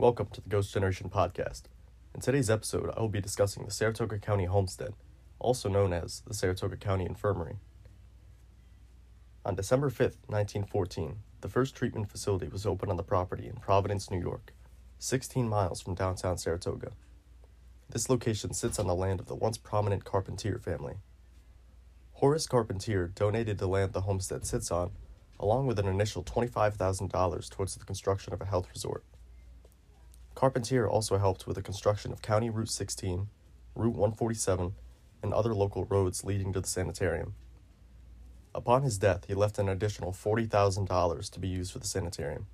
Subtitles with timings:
[0.00, 1.64] Welcome to the Ghost Generation podcast.
[2.14, 4.94] In today's episode, I will be discussing the Saratoga County Homestead,
[5.38, 7.56] also known as the Saratoga County Infirmary.
[9.44, 14.10] On December 5th, 1914, the first treatment facility was opened on the property in Providence,
[14.10, 14.54] New York,
[14.98, 16.92] 16 miles from downtown Saratoga.
[17.90, 20.94] This location sits on the land of the once prominent Carpentier family.
[22.12, 24.92] Horace Carpentier donated the land the homestead sits on,
[25.38, 29.04] along with an initial $25,000 towards the construction of a health resort.
[30.40, 33.28] Carpentier also helped with the construction of County Route 16,
[33.74, 34.72] Route 147,
[35.22, 37.34] and other local roads leading to the sanitarium.
[38.54, 42.46] Upon his death, he left an additional $40,000 to be used for the sanitarium.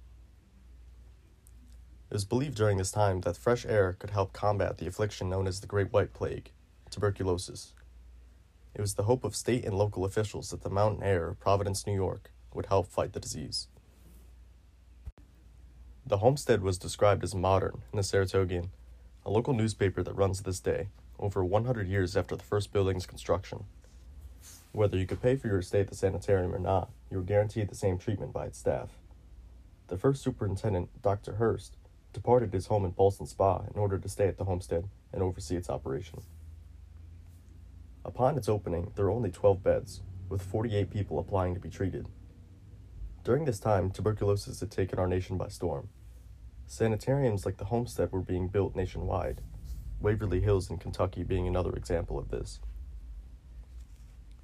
[2.11, 5.47] It was believed during this time that fresh air could help combat the affliction known
[5.47, 6.51] as the Great White Plague,
[6.91, 7.73] tuberculosis.
[8.75, 11.87] It was the hope of state and local officials that the mountain air of Providence,
[11.87, 13.69] New York, would help fight the disease.
[16.09, 18.69] The homestead was described as modern in the Saratogian,
[19.25, 20.87] a local newspaper that runs to this day,
[21.19, 23.65] over 100 years after the first building's construction.
[24.71, 27.69] Whether you could pay for your stay at the sanitarium or not, you were guaranteed
[27.69, 28.91] the same treatment by its staff.
[29.89, 31.35] The first superintendent, Dr.
[31.35, 31.75] Hurst,
[32.13, 35.57] departed his home in Ballston Spa in order to stay at the homestead and oversee
[35.57, 36.23] its operation.
[38.05, 42.07] Upon its opening, there were only 12 beds, with 48 people applying to be treated.
[43.25, 45.89] During this time, tuberculosis had taken our nation by storm.
[46.67, 49.41] Sanitariums like the Homestead were being built nationwide,
[50.01, 52.61] Waverly Hills in Kentucky being another example of this.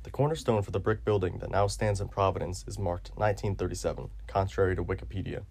[0.04, 4.76] The cornerstone for the brick building that now stands in Providence is marked 1937, contrary
[4.76, 5.42] to Wikipedia.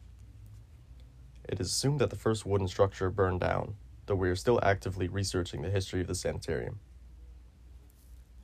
[1.48, 3.76] It is assumed that the first wooden structure burned down,
[4.06, 6.80] though we are still actively researching the history of the sanitarium.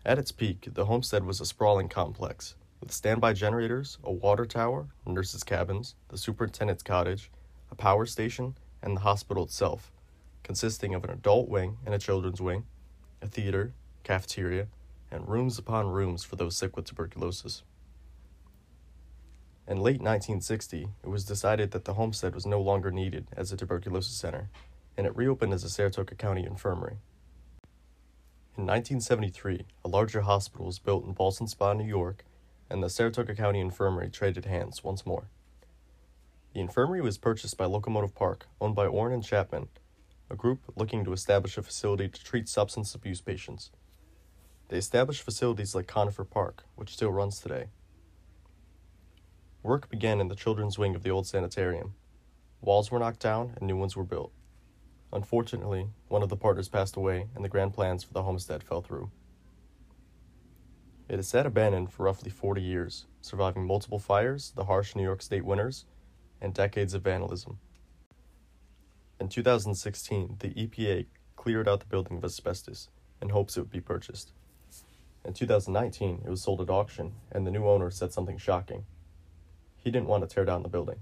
[0.06, 4.88] At its peak, the homestead was a sprawling complex, with standby generators, a water tower,
[5.06, 7.31] nurses' cabins, the superintendent's cottage,
[7.71, 9.91] a power station, and the hospital itself,
[10.43, 12.65] consisting of an adult wing and a children's wing,
[13.21, 13.73] a theater,
[14.03, 14.67] cafeteria,
[15.11, 17.63] and rooms upon rooms for those sick with tuberculosis.
[19.67, 23.57] In late 1960, it was decided that the homestead was no longer needed as a
[23.57, 24.50] tuberculosis center,
[24.95, 26.97] and it reopened as a Saratoga County infirmary.
[28.57, 32.23] In 1973, a larger hospital was built in Ballston Spa, New York,
[32.69, 35.29] and the Saratoga County Infirmary traded hands once more.
[36.53, 39.69] The infirmary was purchased by Locomotive Park, owned by Orrin and Chapman,
[40.30, 43.72] a group looking to establish a facility to treat substance abuse patients.
[44.69, 47.68] They established facilities like Conifer Park, which still runs today.
[49.63, 51.94] Work began in the children's wing of the old sanitarium.
[52.62, 54.31] Walls were knocked down and new ones were built.
[55.13, 58.81] Unfortunately, one of the partners passed away and the grand plans for the homestead fell
[58.81, 59.12] through.
[61.07, 65.22] It has sat abandoned for roughly 40 years, surviving multiple fires, the harsh New York
[65.22, 65.86] State winters,
[66.42, 67.59] and decades of vandalism.
[69.20, 71.06] In 2016, the EPA
[71.36, 72.90] cleared out the building of asbestos
[73.22, 74.31] in hopes it would be purchased.
[75.25, 78.86] In 2019, it was sold at auction, and the new owner said something shocking.
[79.75, 81.00] He didn't want to tear down the building.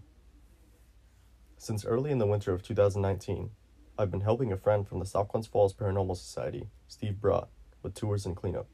[1.57, 3.51] Since early in the winter of 2019,
[3.97, 7.47] I've been helping a friend from the South Falls Paranormal Society, Steve Brott,
[7.81, 8.67] with tours and cleanup.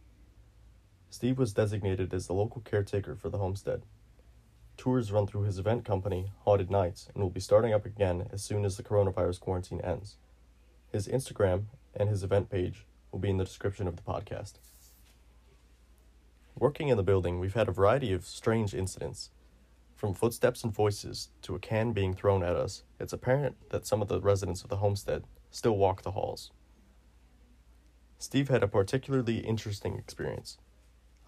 [1.10, 3.84] Steve was designated as the local caretaker for the homestead.
[4.82, 8.42] Tours run through his event company, Haunted Nights, and will be starting up again as
[8.42, 10.18] soon as the coronavirus quarantine ends.
[10.92, 14.54] His Instagram and his event page will be in the description of the podcast.
[16.58, 19.30] Working in the building, we've had a variety of strange incidents.
[19.96, 24.02] From footsteps and voices to a can being thrown at us, it's apparent that some
[24.02, 26.50] of the residents of the homestead still walk the halls.
[28.18, 30.58] Steve had a particularly interesting experience.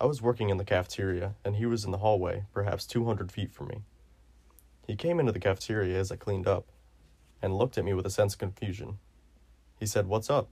[0.03, 3.53] I was working in the cafeteria, and he was in the hallway, perhaps 200 feet
[3.53, 3.83] from me.
[4.85, 6.65] He came into the cafeteria as I cleaned up,
[7.41, 8.99] and looked at me with a sense of confusion.
[9.79, 10.49] He said, What's up?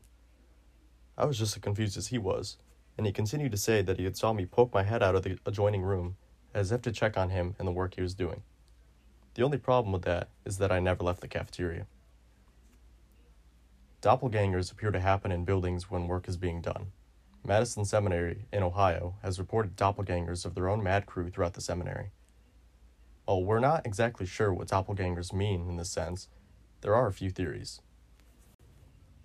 [1.17, 2.59] I was just as confused as he was,
[2.97, 5.23] and he continued to say that he had saw me poke my head out of
[5.23, 6.16] the adjoining room
[6.53, 8.44] as if to check on him and the work he was doing.
[9.33, 11.88] The only problem with that is that I never left the cafeteria.
[14.01, 16.94] Doppelgangers appear to happen in buildings when work is being done.
[17.43, 22.11] Madison Seminary in Ohio has reported doppelgangers of their own mad crew throughout the seminary.
[23.25, 26.27] While we're not exactly sure what doppelgangers mean in this sense,
[26.81, 27.81] there are a few theories.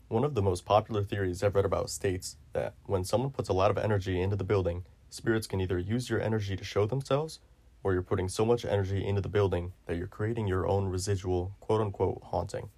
[0.09, 3.55] One of the most popular theories I've read about states that when someone puts a
[3.55, 7.41] lot of energy into the building, spirits can either use your energy to show themselves,
[7.83, 11.55] or you're putting so much energy into the building that you're creating your own residual
[11.61, 12.71] quote unquote haunting.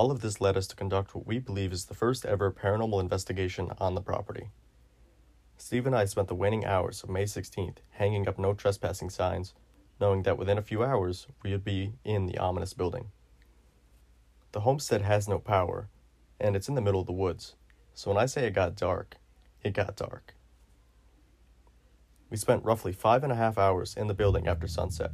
[0.00, 3.02] All of this led us to conduct what we believe is the first ever paranormal
[3.02, 4.48] investigation on the property.
[5.58, 9.52] Steve and I spent the waning hours of May 16th hanging up no trespassing signs,
[10.00, 13.10] knowing that within a few hours we would be in the ominous building.
[14.52, 15.90] The homestead has no power,
[16.40, 17.56] and it's in the middle of the woods,
[17.92, 19.18] so when I say it got dark,
[19.62, 20.34] it got dark.
[22.30, 25.10] We spent roughly five and a half hours in the building after sunset.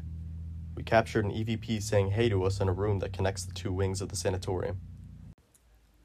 [0.76, 3.72] We captured an EVP saying hey to us in a room that connects the two
[3.72, 4.78] wings of the sanatorium.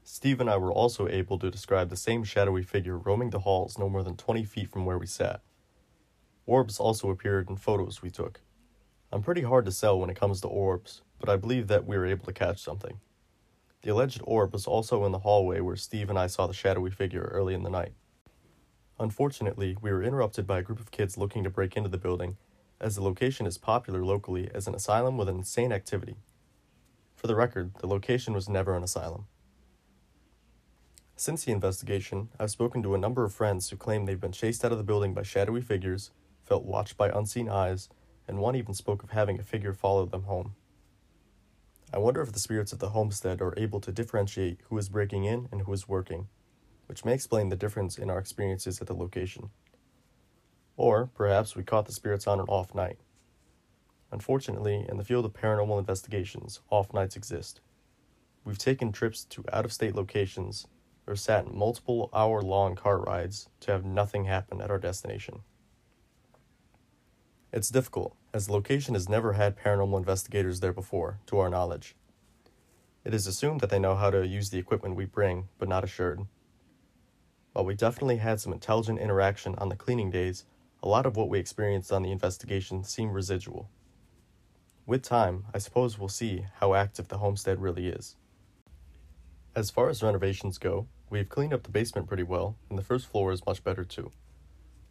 [0.02, 3.78] Steve and I were also able to describe the same shadowy figure roaming the halls
[3.78, 5.42] no more than 20 feet from where we sat.
[6.46, 8.40] Orbs also appeared in photos we took.
[9.12, 11.98] I'm pretty hard to sell when it comes to orbs, but I believe that we
[11.98, 12.98] were able to catch something.
[13.82, 16.90] The alleged orb was also in the hallway where Steve and I saw the shadowy
[16.90, 17.92] figure early in the night.
[18.98, 22.38] Unfortunately, we were interrupted by a group of kids looking to break into the building,
[22.82, 26.16] as the location is popular locally as an asylum with an insane activity.
[27.14, 29.26] For the record, the location was never an asylum.
[31.16, 34.64] Since the investigation, I've spoken to a number of friends who claim they've been chased
[34.64, 36.10] out of the building by shadowy figures,
[36.44, 37.88] felt watched by unseen eyes,
[38.26, 40.54] and one even spoke of having a figure follow them home.
[41.94, 45.24] I wonder if the spirits of the homestead are able to differentiate who is breaking
[45.24, 46.28] in and who is working,
[46.86, 49.50] which may explain the difference in our experiences at the location.
[50.76, 52.98] Or perhaps we caught the spirits on an off night.
[54.10, 57.60] Unfortunately, in the field of paranormal investigations, off nights exist.
[58.44, 60.66] We've taken trips to out of state locations
[61.06, 65.40] or sat in multiple hour long car rides to have nothing happen at our destination.
[67.52, 71.94] It's difficult, as the location has never had paranormal investigators there before, to our knowledge.
[73.04, 75.84] It is assumed that they know how to use the equipment we bring, but not
[75.84, 76.26] assured.
[77.52, 80.44] While we definitely had some intelligent interaction on the cleaning days,
[80.82, 83.70] a lot of what we experienced on the investigation seemed residual.
[84.84, 88.16] With time, I suppose we'll see how active the homestead really is.
[89.54, 93.06] As far as renovations go, we've cleaned up the basement pretty well, and the first
[93.06, 94.10] floor is much better too.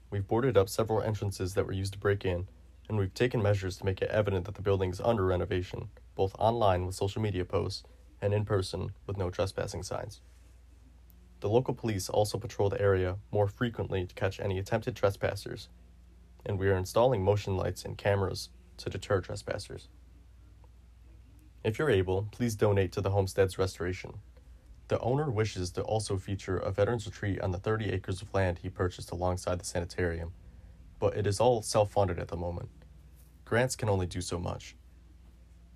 [0.09, 2.47] We've boarded up several entrances that were used to break in,
[2.87, 6.35] and we've taken measures to make it evident that the building is under renovation, both
[6.39, 7.83] online with social media posts
[8.21, 10.21] and in person with no trespassing signs.
[11.41, 15.67] The local police also patrol the area more frequently to catch any attempted trespassers,
[16.45, 19.87] and we are installing motion lights and cameras to deter trespassers.
[21.63, 24.15] If you're able, please donate to the homestead's restoration.
[24.87, 28.59] The owner wishes to also feature a veterans retreat on the 30 acres of land
[28.59, 30.33] he purchased alongside the sanitarium,
[30.99, 32.69] but it is all self funded at the moment.
[33.45, 34.75] Grants can only do so much.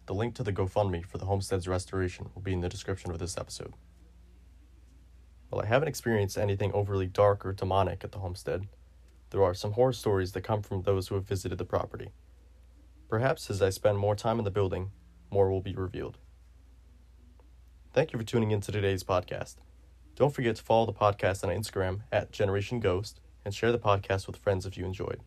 [0.08, 3.20] The link to the GoFundMe for the homestead's restoration will be in the description of
[3.20, 3.74] this episode.
[5.50, 8.68] While I haven't experienced anything overly dark or demonic at the homestead,
[9.32, 12.10] there are some horror stories that come from those who have visited the property.
[13.10, 14.92] Perhaps as I spend more time in the building,
[15.32, 16.18] more will be revealed.
[17.94, 19.56] Thank you for tuning in to today's podcast.
[20.16, 24.28] Don't forget to follow the podcast on Instagram at Generation Ghost and share the podcast
[24.28, 25.22] with friends if you enjoyed.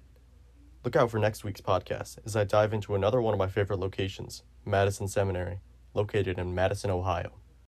[0.85, 3.81] Look out for next week's podcast as I dive into another one of my favorite
[3.81, 5.61] locations, Madison Seminary,
[5.93, 7.33] located in Madison, Ohio.